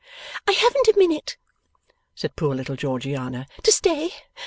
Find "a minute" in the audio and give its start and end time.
0.87-1.37